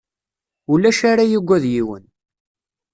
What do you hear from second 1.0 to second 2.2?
ara yagad yiwen.